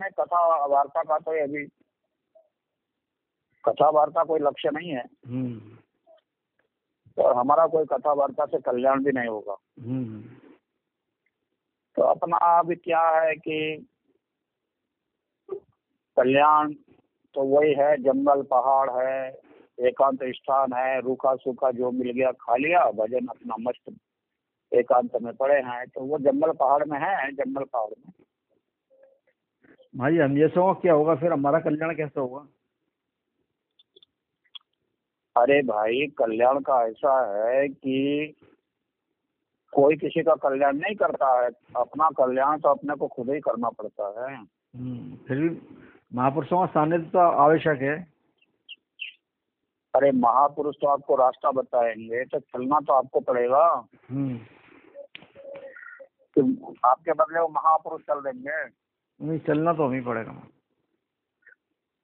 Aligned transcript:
में 0.00 0.10
कथा 0.10 0.66
वार्ता 0.66 1.02
का 1.02 1.18
तो 1.18 1.30
अभी 1.44 1.64
कथा 3.64 3.88
वार्ता 3.90 4.24
कोई 4.24 4.40
लक्ष्य 4.40 4.70
नहीं 4.70 4.90
है। 4.90 5.04
हम्म। 5.26 5.78
और 7.22 7.36
हमारा 7.36 7.66
कोई 7.66 7.84
कथा 7.84 8.12
वार्ता 8.12 8.46
से 8.46 8.58
कल्याण 8.58 9.04
भी 9.04 9.12
नहीं 9.12 9.28
होगा। 9.28 9.56
हम्म। 9.80 10.22
तो 11.96 12.02
अपना 12.02 12.36
अभी 12.36 12.74
क्या 12.74 13.00
है 13.00 13.34
कि 13.34 13.88
कल्याण 16.16 16.72
तो 17.34 17.42
वही 17.42 17.74
है 17.74 17.96
जंगल 17.96 18.42
पहाड़ 18.42 18.90
है 18.90 19.40
एकांत 19.80 20.18
स्थान 20.24 20.72
है 20.72 21.00
रूखा 21.00 21.34
सूखा 21.36 21.70
जो 21.70 21.90
मिल 21.90 22.10
गया 22.10 22.32
खा 22.32 22.56
लिया 22.56 22.90
भजन 22.90 23.26
अपना 23.26 23.56
मस्त 23.60 23.96
एकांत 24.72 25.16
में 25.22 25.34
पड़े 25.36 25.60
हैं। 25.60 25.86
तो 25.86 26.00
वो 26.00 26.18
जंगल 26.18 26.52
पहाड़ 26.52 26.84
में 26.84 26.98
है 27.00 27.32
जंगल 27.32 27.64
पहाड़ 27.64 27.90
में। 27.90 28.12
भाई 29.98 30.18
हम 30.18 30.36
जैसे 30.36 30.60
हो 30.60 30.74
क्या 30.74 30.94
होगा? 30.94 31.14
फिर 31.14 31.32
हमारा 31.32 31.60
कल्याण 31.60 31.94
कैसे 31.94 32.20
होगा? 32.20 32.46
अरे 35.36 35.62
भाई 35.62 36.06
कल्याण 36.06 36.60
का 36.60 36.86
ऐसा 36.86 37.14
है 37.36 37.68
कि 37.68 38.26
कोई 39.74 39.96
किसी 39.96 40.22
का 40.22 40.34
कल्याण 40.34 40.76
नहीं 40.76 40.94
करता 40.94 41.42
है। 41.42 41.50
अपना 41.76 42.10
कल्याण 42.10 42.58
तो 42.58 42.68
अपने 42.68 42.94
को 42.94 43.08
खुद 43.08 43.30
ही 43.30 43.40
करना 43.40 43.68
पड़ता 43.68 44.30
है। 44.30 44.36
हम्म, 44.36 45.16
फिर 45.16 45.38
भी 45.38 45.76
महापुरुषों 46.14 46.58
का 46.60 46.66
सानिध्य 46.66 47.06
तो 47.06 47.18
आवश्यक 47.18 47.82
है। 47.82 48.06
अरे 49.94 50.12
महापुरुष 50.12 50.74
तो 50.76 50.86
आपको 50.86 51.16
रास्ता 51.16 51.50
बताएँगे 51.50 52.24
तो 52.24 52.38
चलना 52.38 52.80
तो 52.80 52.92
आपको 52.92 53.20
पड़ेगा। 53.20 53.86
हम्म। 54.10 54.36
आपके 56.84 57.12
बदले 57.12 57.40
वो 57.40 57.48
महापुरुष 57.48 58.00
चल 58.00 58.20
देंगे। 58.20 58.87
नहीं 59.22 59.38
चलना 59.38 59.72
तो 59.72 59.86
हमें 59.86 60.04
पड़ेगा। 60.04 60.42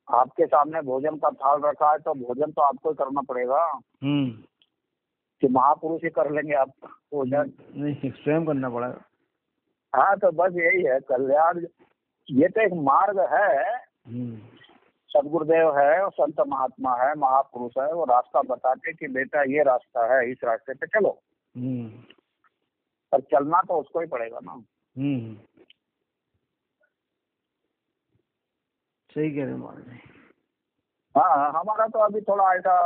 आपके 0.09 0.47
सामने 0.47 0.83
भोजन 0.83 1.17
का 1.17 1.31
थाल 1.31 1.61
रखा 1.63 1.91
है 1.91 1.99
तो 1.99 2.15
भोजन 2.15 2.53
तो 2.53 2.63
आपको 2.63 2.89
ही 2.89 2.95
करना 2.95 3.21
पड़ेगा। 3.21 3.81
हम्म। 4.03 4.31
कि 5.41 5.49
महापुरुष 5.49 6.05
ही 6.05 6.11
कर 6.11 6.31
लेंगे 6.31 6.55
आप 6.55 6.69
भोजन। 6.85 7.53
नहीं 7.77 8.11
स्वयं 8.11 8.45
करना 8.47 8.69
पड़ेगा। 8.69 9.03
हाँ 9.95 10.17
तो 10.17 10.31
बस 10.31 10.53
यही 10.53 10.83
है 10.83 11.01
कल्याण। 11.01 11.67
ये 12.31 12.49
तो 12.49 12.61
एक 12.61 12.73
मार्ग 12.73 13.21
है। 13.21 13.77
हम्म। 13.77 14.37
सदगुरुदेव 15.09 15.79
है 15.79 16.03
और 16.03 16.13
संत 16.13 16.41
महात्मा 16.49 16.97
है 16.97 17.15
महापुरुष 17.15 17.73
है 17.79 17.95
वो 17.95 18.05
रास्ता 18.05 18.43
बताते 18.43 18.93
कि 18.93 19.09
बेटा 19.09 19.43
ये 19.43 19.63
रास्ता 19.63 20.15
है 20.15 20.31
इस 20.31 20.39
रास्ते 20.45 20.75
पे 20.75 20.87
चलो। 20.87 21.19
हम्म। 21.57 21.89
पर 23.13 23.21
चलना 23.21 23.61
तो 23.61 23.81
उसको 23.81 24.01
ही 24.01 24.07
पड़ेगा 24.07 24.39
ना। 24.43 24.63
सही 29.17 29.31
कह 29.31 29.45
रहे 29.45 29.53
हो 29.53 29.59
महाराज 29.59 29.99
हाँ 31.15 31.51
हमारा 31.61 31.87
तो 31.87 31.99
अभी 31.99 32.21
थोड़ा 32.21 32.53
ऐसा 32.55 32.77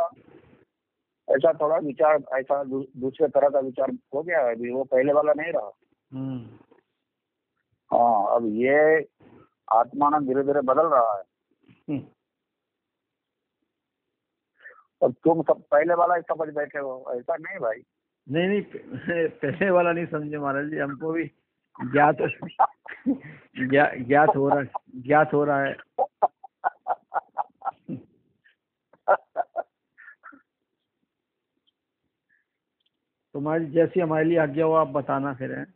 ऐसा 1.28 1.52
थोड़ा 1.52 1.76
विचार 1.76 2.18
ऐसा 2.38 2.62
दू, 2.64 2.84
दूसरे 2.96 3.28
तरह 3.28 3.48
का 3.48 3.60
विचार 3.60 3.90
हो 4.14 4.22
गया 4.22 4.40
है 4.40 4.54
अभी 4.54 4.70
वो 4.72 4.84
पहले 4.84 5.12
वाला 5.12 5.32
नहीं 5.32 5.52
रहा। 5.52 5.70
हम्म। 6.10 6.58
हाँ 7.90 8.34
अब 8.36 8.46
ये 8.54 8.78
आत्मानंद 9.68 10.26
धीरे 10.28 10.42
धीरे 10.42 10.60
बदल 10.60 10.86
रहा 10.86 11.16
है। 11.16 11.22
हम्म, 11.88 12.02
और 15.02 15.12
तुम 15.24 15.42
सब 15.42 15.62
पहले 15.70 15.94
वाला 15.94 16.14
ही 16.14 16.22
समझ 16.22 16.48
बैठे 16.54 16.78
हो 16.78 17.12
ऐसा 17.16 17.36
नहीं 17.36 17.58
भाई। 17.58 17.82
नहीं 18.26 18.48
नहीं 18.48 18.62
पहले 19.42 19.70
वाला 19.70 19.92
नहीं 19.92 20.06
समझे 20.06 20.38
महाराज 20.38 20.70
जी 20.70 20.78
हमको 20.78 21.12
भी 21.12 21.24
ज्ञात 21.84 22.16
ज्ञात 24.08 24.36
हो 24.36 24.48
रहा 24.48 24.58
है 24.58 25.02
ज्ञात 25.02 25.34
हो 25.34 25.44
रहा 25.44 25.64
है। 25.64 25.76
तुम्हारी 33.34 33.66
जैसी 33.66 34.00
हमारे 34.00 34.24
लिए 34.24 34.38
आज्ञा 34.38 34.64
हो 34.64 34.72
आप 34.72 34.88
बताना 34.88 35.34
फिर 35.34 35.52
है। 35.52 35.66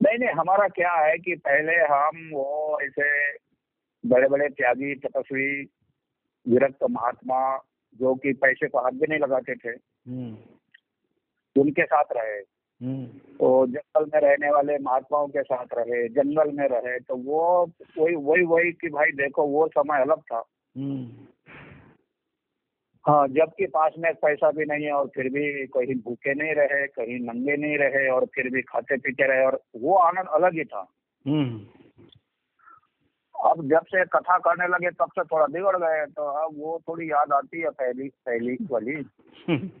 नहीं 0.00 0.18
नहीं 0.18 0.28
हमारा 0.28 0.68
क्या 0.68 0.92
है 0.92 1.18
कि 1.18 1.34
पहले 1.34 1.72
हम 1.72 2.30
वो 2.32 2.78
ऐसे 2.82 3.32
बड़े 4.06 4.28
बड़े 4.28 4.48
त्यागी 4.48 4.94
तपस्वी 4.94 5.62
विरक्त 6.48 6.84
महात्मा 6.90 7.58
जो 7.94 8.14
कि 8.14 8.32
पैसे 8.32 8.68
को 8.68 8.78
हाथ 8.78 8.90
भी 8.90 9.06
नहीं 9.06 9.18
लगाते 9.18 9.54
थे 9.54 9.68
हम्म। 9.68 11.60
उनके 11.60 11.84
साथ 11.84 12.04
रहे। 12.12 12.53
तो 12.82 13.66
जंगल 13.66 14.04
में 14.04 14.20
रहने 14.20 14.50
वाले 14.50 14.78
महात्माओं 14.78 15.28
के 15.28 15.42
साथ 15.42 15.66
रहे 15.72 16.08
जंगल 16.08 16.50
में 16.50 16.68
रहे 16.68 17.00
तो 17.00 17.16
वो 17.16 17.72
वही 17.98 18.14
वही 18.14 18.44
वही 18.44 18.72
कि 18.72 18.88
भाई 18.88 19.06
देखो 19.06 19.46
वो 19.46 19.68
समय 19.68 20.00
अलग 20.00 20.20
था। 20.20 20.44
हम्म। 20.76 21.10
हाँ 23.06 23.28
जबकि 23.28 23.66
पास 23.66 23.92
में 23.98 24.14
पैसा 24.14 24.50
भी 24.50 24.64
नहीं 24.64 24.84
है 24.84 24.92
और 24.92 25.06
फिर 25.06 25.28
भी 25.28 25.66
कहीं 25.66 25.94
भूखे 25.94 26.34
नहीं 26.34 26.54
रहे 26.54 26.86
कहीं 26.86 27.20
नंगे 27.20 27.56
नहीं 27.56 27.78
रहे 27.78 28.10
और 28.10 28.24
फिर 28.24 28.50
भी 28.50 28.62
खाते 28.62 28.96
पीते 28.96 29.26
रहे 29.26 29.46
और 29.46 29.62
वो 29.76 29.94
आनंद 29.94 30.28
अलग 30.28 30.54
ही 30.54 30.64
था। 30.64 30.92
हम्म। 31.26 31.66
अब 33.50 33.68
जब 33.68 33.86
से 33.86 34.04
कथा 34.04 34.38
करने 34.38 34.68
लगे 34.68 34.90
तब 34.90 35.04
से 35.04 35.24
थोड़ा 35.24 35.46
बिगड़ 35.46 35.76
गए 35.76 36.06
तो 36.06 36.22
अब 36.22 36.54
वो 36.58 36.82
थोड़ी 36.88 37.10
याद 37.10 37.32
आती 37.32 37.60
है 37.60 37.70
पहली 37.70 38.08
पहली 38.08 38.58
वाली 38.70 38.92
हम्म 39.48 39.48
हाँ 39.48 39.48
हाँ 39.48 39.54
ठीक 39.54 39.72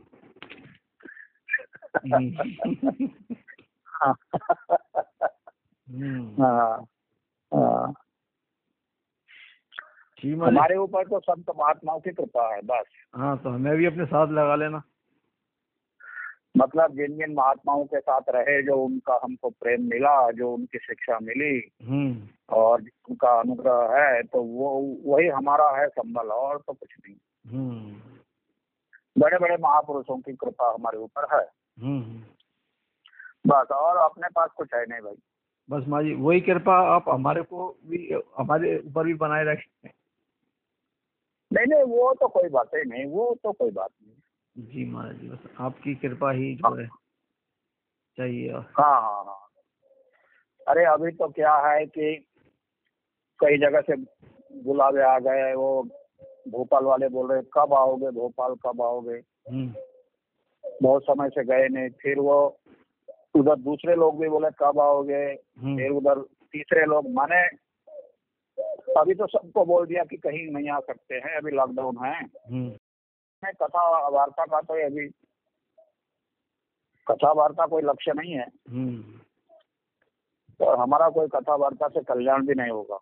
महाराज 1.72 1.83
हमारे 10.46 10.76
ऊपर 10.76 11.04
तो 11.04 11.20
संत 11.20 11.44
महात्माओं 11.58 12.00
की 12.00 12.10
कृपा 12.10 12.54
है 12.54 12.60
बस। 12.62 12.84
हाँ 13.14 13.38
तो 13.38 13.50
हमें 13.50 13.76
भी 13.76 13.86
अपने 13.86 14.04
साथ 14.04 14.26
लगा 14.26 14.54
लेना। 14.54 14.82
मतलब 16.56 16.92
जिन 16.92 17.16
जिन 17.16 17.34
महात्माओं 17.34 17.84
के 17.84 18.00
साथ 18.00 18.20
रहे 18.28 18.62
जो 18.62 18.84
उनका 18.84 19.20
हमको 19.24 19.50
प्रेम 19.50 19.82
मिला 19.82 20.30
जो 20.30 20.54
उनकी 20.54 20.78
शिक्षा 20.78 21.18
मिली 21.22 21.72
हम्म। 21.82 22.28
और 22.48 22.82
उनका 23.10 23.40
अनुग्रह 23.40 23.98
है 23.98 24.22
तो 24.22 24.42
वो 24.42 24.96
वही 25.04 25.28
हमारा 25.28 25.80
है 25.80 25.88
संबल 25.88 26.28
और 26.28 26.58
तो 26.58 26.72
कुछ 26.72 26.88
नहीं। 27.06 27.16
हम्म। 27.52 27.96
बड़े 29.18 29.38
बड़े 29.38 29.56
महापुरुषों 29.60 30.18
की 30.18 30.32
कृपा 30.32 30.74
हमारे 30.74 30.98
ऊपर 30.98 31.26
है। 31.32 31.40
हम्म 31.40 31.63
बस 33.46 33.70
और 33.72 33.96
अपने 33.96 34.28
पास 34.28 34.50
कुछ 34.56 34.74
है 34.74 34.84
नहीं 34.86 35.00
भाई। 35.00 35.14
बस 35.70 35.88
माँ 35.88 36.02
जी 36.02 36.14
वही 36.14 36.40
कृपा 36.40 36.74
आप 36.94 37.04
हमारे 37.08 37.42
को 37.42 37.68
भी 37.86 38.20
हमारे 38.38 38.78
ऊपर 38.78 39.04
भी 39.04 39.14
बनाए 39.14 39.44
रखें। 39.44 39.90
नहीं 41.52 41.66
नहीं 41.66 41.82
वो 41.82 42.12
तो 42.14 42.28
कोई 42.28 42.48
बात 42.48 42.70
ही 42.74 42.84
नहीं 42.84 43.04
वो 43.06 43.38
तो 43.42 43.52
कोई 43.52 43.70
बात 43.70 43.90
नहीं। 44.02 44.14
जी 44.72 44.84
महाराज 44.90 45.16
जी 45.16 45.28
बस 45.28 45.38
आपकी 45.60 45.94
कृपा 45.94 46.30
ही 46.30 46.54
जो 46.54 46.74
है 46.74 46.86
चाहिए 48.18 48.52
हाँ 48.52 49.00
हाँ 49.00 49.24
हाँ। 49.24 49.48
अरे 50.68 50.84
अभी 50.84 51.10
तो 51.10 51.28
क्या 51.28 51.54
है 51.56 51.86
कि 51.86 52.26
कई 53.40 53.58
जगह 53.58 53.80
से 53.80 53.96
बुलावे 54.62 55.02
आ 55.02 55.18
गए 55.18 55.54
वो 55.54 55.82
भोपाल 56.48 56.84
वाले 56.84 57.08
बोल 57.08 57.32
रहे 57.32 57.42
कब 57.42 57.74
आओगे 57.74 58.10
भोपाल 58.10 58.54
कब 58.54 58.82
आओगे? 58.82 59.22
हम्म। 59.50 59.74
बहुत 60.82 61.02
समय 61.02 61.28
से 61.28 61.44
गए 61.44 61.68
नहीं। 61.68 61.88
फिर 61.90 62.18
वो 62.18 62.60
उधर 63.34 63.56
दूसरे 63.56 63.94
लोग 63.94 64.20
भी 64.20 64.28
बोले 64.28 64.48
कब 64.50 64.80
आओगे? 64.80 65.24
हम्म। 65.58 65.76
फिर 65.76 65.90
उधर 65.90 66.20
तीसरे 66.52 66.84
लोग 66.84 67.10
माने 67.10 67.46
अभी 69.00 69.14
तो 69.14 69.26
सबको 69.26 69.64
बोल 69.64 69.86
दिया 69.86 70.04
कि 70.04 70.16
कहीं 70.16 70.46
नहीं 70.50 70.70
आ 70.70 70.78
सकते 70.80 71.14
हैं 71.14 71.36
अभी 71.36 71.50
लॉकडाउन 71.50 71.96
है। 72.04 72.22
हम्म। 72.22 72.70
कथा 73.44 74.08
वार्ता 74.08 74.44
का 74.44 74.60
तो 74.60 74.74
अभी 74.86 75.08
कथा 77.08 77.32
वार्ता 77.32 77.66
कोई 77.66 77.82
लक्ष्य 77.82 78.12
नहीं 78.12 78.32
है। 78.32 78.46
हम्म। 78.70 79.02
तो 80.58 80.76
हमारा 80.76 81.08
कोई 81.10 81.28
कथा 81.28 81.54
वार्ता 81.54 81.88
से 81.88 82.00
कल्याण 82.00 82.46
भी 82.46 82.54
नहीं 82.54 82.70
होगा। 82.70 82.98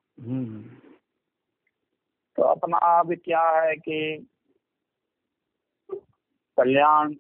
तो 2.37 2.43
अपना 2.43 2.77
अभी 2.99 3.17
क्या 3.17 3.43
है 3.61 3.75
कि 3.77 4.27
कल्याण 6.59 7.15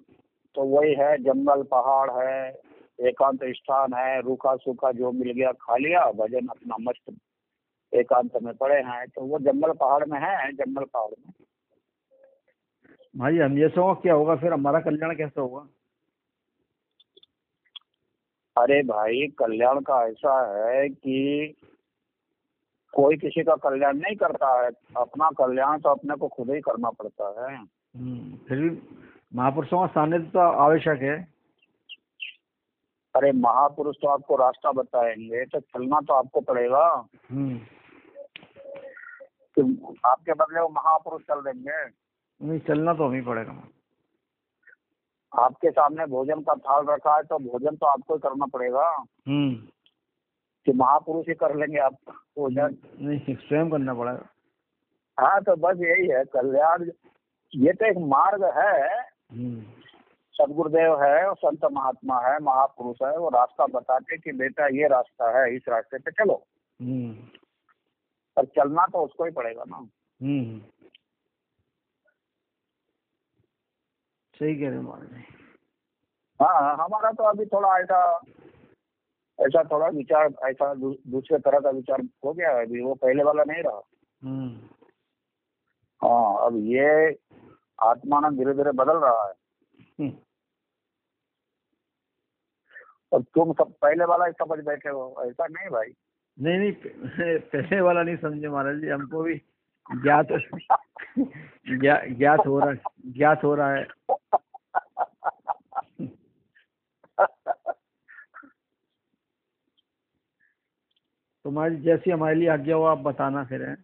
तो 0.54 0.62
वही 0.62 0.94
है 0.94 1.16
जंगल 1.18 1.62
पहाड़ 1.62 2.10
है 2.10 2.60
एकांत 3.00 3.40
स्थान 3.44 3.92
है 3.94 4.20
रूखा 4.20 4.54
सूखा 4.56 4.92
जो 4.92 5.12
मिल 5.12 5.30
गया 5.30 5.52
खा 5.52 5.76
लिया 5.76 6.10
भजन 6.12 6.46
अपना 6.46 6.76
मस्त 6.80 7.14
एकांत 7.94 8.36
में 8.42 8.54
पड़े 8.54 8.80
हैं। 8.82 9.06
तो 9.08 9.20
वो 9.20 9.38
जंगल 9.38 9.72
पहाड़ 9.72 10.04
में 10.04 10.18
है 10.20 10.52
जंगल 10.52 10.84
पहाड़ 10.84 11.10
में। 11.10 11.32
भाई 13.16 13.38
हम 13.38 13.56
जैसे 13.56 13.80
हो 13.80 13.94
क्या 13.94 14.14
होगा 14.14 14.36
फिर? 14.36 14.52
हमारा 14.52 14.80
कल्याण 14.80 15.16
कैसे 15.16 15.40
होगा? 15.40 15.66
अरे 18.56 18.82
भाई 18.82 19.26
कल्याण 19.38 19.80
का 19.80 20.06
ऐसा 20.06 20.34
है 20.54 20.88
कि 20.88 21.54
कोई 22.94 23.16
किसी 23.16 23.42
का 23.42 23.54
कल्याण 23.56 23.96
नहीं 23.96 24.16
करता 24.16 24.62
है। 24.62 24.70
अपना 24.96 25.30
कल्याण 25.30 25.80
तो 25.80 25.88
अपने 25.88 26.16
को 26.16 26.28
खुद 26.28 26.50
ही 26.50 26.60
करना 26.60 26.90
पड़ता 26.90 27.28
है। 27.40 27.56
हम्म 27.56 28.36
फिर 28.36 28.60
महापुरुषों 29.34 29.80
का 29.80 29.86
सानिध्य 29.86 30.26
तो 30.26 30.38
आवश्यक 30.38 31.02
है। 31.02 31.28
अरे 33.16 33.32
महापुरुष 33.32 33.96
तो 34.02 34.08
आपको 34.08 34.36
रास्ता 34.36 34.72
बताएँगे 34.72 35.44
तो 35.44 35.60
चलना 35.60 36.00
तो 36.00 36.14
आपको 36.14 36.40
पड़ेगा। 36.40 37.08
हम्म। 37.30 37.58
कि 39.58 39.92
आपके 40.06 40.32
बदले 40.32 40.60
वो 40.60 40.68
महापुरुष 40.68 41.22
चल 41.22 41.40
देंगे। 41.40 41.84
नहीं 42.48 42.60
चलना 42.60 42.94
तो 42.94 43.08
हमें 43.08 43.24
पड़ेगा। 43.24 43.68
आपके 45.38 45.70
सामने 45.70 46.06
भोजन 46.06 46.40
का 46.40 46.54
थाल 46.54 46.86
रखा 46.86 47.16
है 47.16 47.22
तो 47.22 47.38
भोजन 47.38 47.76
तो 47.76 47.86
आपको 47.86 48.14
ही 48.14 48.20
करना 48.20 48.46
पड़ेगा। 48.46 48.88
हम्म। 49.28 49.54
कि 50.66 50.72
महापुरुष 50.72 51.28
ही 51.28 51.34
कर 51.34 51.56
लेंगे 51.56 51.78
आप 51.78 51.94
भोजन। 52.08 52.76
नहीं 53.00 53.36
स्वयं 53.36 53.70
करना 53.70 53.94
पड़ेगा। 53.94 54.26
हाँ 55.20 55.42
तो 55.42 55.56
बस 55.56 55.76
यही 55.80 56.08
है 56.08 56.24
कल्याण। 56.24 56.90
ये 57.54 57.72
तो 57.72 57.86
एक 57.86 57.96
मार्ग 57.98 58.44
है। 58.44 59.11
सदगुरुदेव 60.32 61.02
है 61.02 61.26
और 61.26 61.36
संत 61.36 61.64
महात्मा 61.72 62.20
है 62.20 62.38
महापुरुष 62.38 62.96
है 63.02 63.18
वो 63.18 63.28
रास्ता 63.28 63.66
बताते 63.66 64.18
कि 64.18 64.32
बेटा 64.32 64.66
ये 64.66 64.88
रास्ता 64.88 65.40
है 65.40 65.56
इस 65.56 65.62
रास्ते 65.68 65.98
पे 65.98 66.10
चलो। 66.10 66.46
हम्म। 66.80 67.12
पर 68.36 68.44
चलना 68.44 68.86
तो 68.86 69.04
उसको 69.04 69.24
ही 69.24 69.30
पड़ेगा 69.30 69.64
ना। 69.68 69.76
हम्म। 70.22 70.60
सही 74.38 74.56
कह 74.56 74.68
रहे 74.68 74.78
हो 74.78 74.92
हाँ 76.44 76.76
हमारा 76.76 77.12
तो 77.12 77.24
अभी 77.24 77.46
थोड़ा 77.46 77.78
ऐसा 77.78 78.20
ऐसा 79.40 79.64
थोड़ा 79.64 79.88
विचार 79.88 80.34
ऐसा 80.50 80.74
दू, 80.74 80.96
दूसरे 81.08 81.38
तरह 81.38 81.60
का 81.60 81.70
विचार 81.70 82.02
हो 82.24 82.32
गया 82.32 82.50
है 82.50 82.66
अभी 82.66 82.82
वो 82.82 82.94
पहले 82.94 83.22
वाला 83.22 83.44
नहीं 83.44 83.62
रहा। 83.62 83.80
हम्म। 84.22 84.56
हाँ 86.02 86.46
अब 86.46 86.56
ये 86.56 87.18
आत्मानंद 87.82 88.38
धीरे 88.38 88.54
धीरे 88.54 88.72
बदल 88.72 88.98
रहा 88.98 89.26
है। 89.28 89.34
हम्म, 90.00 90.12
और 93.12 93.22
तुम 93.22 93.52
सब 93.52 93.72
पहले 93.82 94.04
वाला 94.04 94.26
ही 94.26 94.32
समझ 94.32 94.58
बैठे 94.64 94.88
हो 94.88 95.22
ऐसा 95.26 95.46
नहीं 95.46 95.68
भाई? 95.70 95.92
नहीं 96.38 96.58
नहीं 96.58 96.72
पहले 97.38 97.80
वाला 97.80 98.02
नहीं 98.02 98.16
समझे 98.16 98.48
महाराज 98.48 98.76
जी 98.76 98.88
हमको 98.88 99.22
भी 99.22 99.34
ज्ञात 100.02 100.26
ज्ञा, 101.80 101.96
ज्ञात 102.18 102.46
हो 102.46 102.58
रहा 102.60 102.70
है 102.70 103.12
ज्ञात 103.12 103.44
हो 103.44 103.54
रहा 103.54 103.74
है। 103.74 103.86
तो 111.44 111.50
महाराज 111.50 111.78
जैसी 111.82 112.10
हमारे 112.10 112.34
लिए 112.34 112.48
आज्ञा 112.48 112.76
हो 112.76 112.82
आप 112.84 112.98
बताना 112.98 113.44
फिर 113.44 113.62
है? 113.68 113.76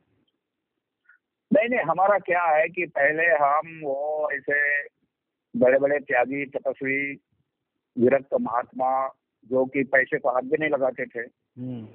नहीं 1.69 1.79
नहीं 1.79 1.87
हमारा 1.87 2.19
क्या 2.19 2.43
है 2.43 2.69
कि 2.69 2.87
पहले 2.87 3.23
हम 3.23 3.81
वो 3.85 4.29
ऐसे 4.33 4.83
बड़े 5.57 5.79
बड़े 5.79 5.99
त्यागी 5.99 6.47
तपस्वी 6.47 7.13
विरक्त 7.99 8.35
महात्मा 8.41 9.09
जो 9.51 9.65
कि 9.65 9.85
पैसे 9.85 10.19
को 10.19 10.29
हाथ 10.29 10.43
भी 10.43 10.57
नहीं 10.61 10.71
लगाते 10.71 11.07
थे 11.07 11.21
हम्म। 11.59 11.89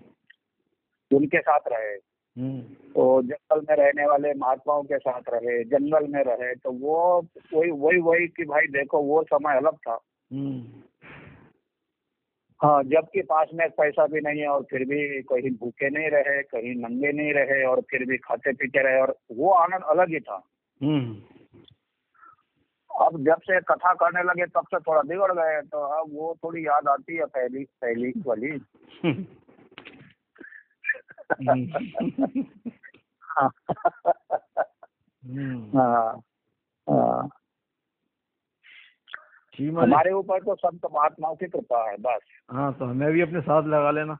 उनके 1.18 1.42
साथ 1.42 1.60
रहे। 1.68 1.96
हम्म। 2.42 2.62
तो 2.92 3.22
जंगल 3.22 3.66
में 3.70 3.76
रहने 3.76 4.06
वाले 4.06 4.34
महात्माओं 4.34 4.84
के 4.84 4.98
साथ 4.98 5.22
रहे 5.30 5.64
जंगल 5.64 6.08
में 6.08 6.24
रहे 6.24 6.56
तो 6.56 6.72
वो 6.72 7.28
वही 7.54 7.72
वही 7.72 7.98
वही 7.98 8.28
कि 8.28 8.46
भाई 8.46 8.68
देखो 8.68 9.02
वो 9.02 9.24
समय 9.24 9.58
अलग 9.58 9.76
था। 9.76 10.00
हम्म। 10.34 10.83
हाँ 12.64 12.84
जबकि 12.84 13.22
पास 13.22 13.48
में 13.54 13.70
पैसा 13.70 14.08
भी 14.08 14.22
नहीं 14.22 14.42
है 14.42 14.48
और 14.48 14.64
फिर 14.64 14.86
भी 14.86 15.22
कहीं 15.22 15.52
भूखे 15.52 15.90
नहीं 15.90 16.10
रहे 16.10 16.44
कहीं 16.44 16.76
नंगे 16.76 17.12
नहीं 17.12 17.34
रहे 17.34 17.64
और 17.66 17.82
फिर 17.82 18.06
भी 18.06 18.18
खाते 18.18 18.54
पीते 18.54 18.84
रहे 18.84 19.02
और 19.02 19.18
वो 19.32 19.52
आनंद 19.52 19.84
अलग 19.84 20.10
ही 20.10 20.20
था। 20.20 20.44
हम्म। 20.82 21.16
अब 23.06 23.26
जब 23.26 23.36
से 23.36 23.60
कथा 23.60 23.94
करने 23.94 24.24
लगे 24.24 24.46
तब 24.46 24.62
से 24.62 24.80
थोड़ा 24.80 25.02
बिगड़ 25.02 25.32
गए 25.32 25.62
तो 25.62 25.78
अब 25.78 26.10
वो 26.14 26.38
थोड़ी 26.44 26.68
याद 26.68 26.88
आती 26.88 27.16
है 27.16 27.26
पहली 27.26 27.64
पहली 27.64 28.14
वाली। 28.28 28.62
हाँ। 33.22 33.52
हम्म। 35.26 35.80
हाँ 35.80 36.22
हाँ। 36.90 37.30
हमारे 39.62 40.12
ऊपर 40.12 40.40
तो 40.40 40.56
संत 40.56 40.86
महात्माओं 40.86 41.36
की 41.36 41.46
कृपा 41.46 41.90
है 41.90 41.98
बस। 41.98 42.20
हाँ 42.52 42.74
तो 42.74 42.86
हमें 42.86 43.12
भी 43.12 43.22
अपने 43.22 43.42
साथ 43.42 43.64
लगा 43.64 43.92
लेना। 43.92 44.18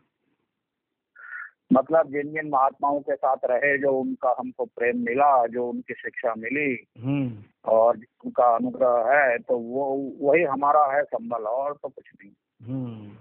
मतलब 1.74 2.08
जिन 2.08 2.34
जिन 2.34 2.50
महात्माओं 2.50 3.00
के 3.00 3.16
साथ 3.16 3.38
रहे 3.46 3.78
जो 3.78 3.92
उनका 3.92 4.36
हमको 4.40 4.66
प्रेम 4.66 4.98
मिला 4.98 5.48
जो 5.48 5.70
उनकी 5.70 5.94
शिक्षा 5.94 6.34
मिली 6.38 6.88
हम्म। 7.04 7.44
और 7.66 7.98
उनका 8.26 8.56
अनुग्रह 8.56 9.14
है 9.14 9.38
तो 9.38 9.58
वो 9.58 10.12
वही 10.22 10.44
हमारा 10.44 10.86
है 10.86 11.04
संबल 11.04 11.44
और 11.44 11.74
तो 11.74 11.90
कुछ 11.90 12.12
नहीं। 12.22 12.32
हम्म। 12.68 13.12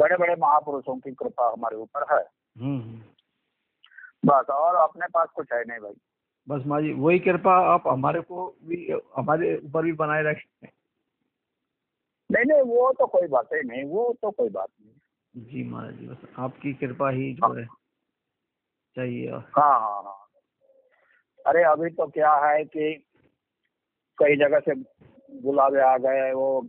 बड़े 0.00 0.16
बड़े 0.16 0.34
महापुरुषों 0.38 0.96
की 0.96 1.12
कृपा 1.12 1.52
हमारे 1.52 1.76
ऊपर 1.76 2.06
है। 2.14 2.24
हम्म। 2.64 3.02
बस 4.24 4.46
और 4.50 4.74
अपने 4.74 5.06
पास 5.06 5.28
कुछ 5.34 5.52
है 5.52 5.64
नहीं 5.64 5.78
भाई। 5.78 5.94
बस 6.48 6.66
माँ 6.66 6.80
जी 6.82 6.92
वही 6.92 7.18
कृपा 7.18 7.54
आप 7.74 7.88
हमारे 7.88 8.20
को 8.20 8.56
भी 8.64 8.94
हमारे 9.16 9.60
ऊपर 9.64 9.82
भी 9.82 9.92
बनाए 9.92 10.22
रखें। 10.22 10.68
नहीं 12.36 12.44
नहीं 12.44 12.62
वो 12.62 12.92
तो 12.92 13.06
कोई 13.06 13.26
बात 13.28 13.48
ही 13.54 13.60
नहीं 13.68 13.84
वो 13.84 14.12
तो 14.22 14.30
कोई 14.30 14.48
बात 14.48 14.68
नहीं। 14.80 15.44
जी 15.46 15.64
महाराज 15.64 15.94
जी 15.94 16.06
बस 16.06 16.26
आपकी 16.38 16.72
कृपा 16.72 17.10
ही 17.10 17.32
जो 17.34 17.52
है 17.54 17.64
चाहिए 18.96 19.30
हाँ 19.30 19.80
हाँ 19.80 20.02
हाँ। 20.02 20.22
अरे 21.46 21.62
अभी 21.62 21.90
तो 21.90 22.06
क्या 22.06 22.34
है 22.46 22.64
कि 22.64 22.92
कई 24.18 24.36
जगह 24.36 24.58
से 24.58 24.74
बुलावे 25.42 25.80
आ 25.80 25.96
गए 25.98 26.32
वो 26.32 26.60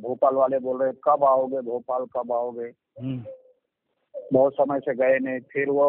भोपाल 0.00 0.34
वाले 0.34 0.58
बोल 0.58 0.82
रहे 0.82 0.92
कब 1.04 1.24
आओगे 1.24 1.60
भोपाल 1.60 2.04
कब 2.16 2.32
आओगे? 2.32 2.72
हम्म। 3.00 3.24
बहुत 4.32 4.54
समय 4.54 4.80
से 4.80 4.94
गए 4.94 5.18
नहीं 5.18 5.40
फिर 5.52 5.70
वो 5.70 5.88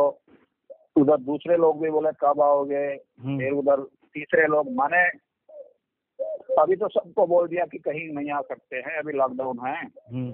उधर 0.98 1.18
दूसरे 1.18 1.57
लोग 1.57 1.81
भी 1.81 1.89
बोले 1.89 2.12
कब 2.21 2.42
आओगे? 2.42 2.86
हम्म। 3.21 3.38
फिर 3.39 3.51
उधर 3.51 3.83
तीसरे 4.13 4.48
लोग 4.48 4.71
माने 4.74 5.07
अभी 6.60 6.75
तो 6.75 6.88
सबको 6.88 7.28
बोल 7.28 7.48
दिया 7.48 7.66
कि 7.66 7.78
कहीं 7.78 8.13
नहीं 8.13 8.31
आ 8.31 8.42
सकते 8.42 8.75
हैं, 8.75 8.98
अभी 8.98 9.13
लॉकडाउन 9.13 9.60
है। 9.66 9.86
हम्म। 9.86 10.34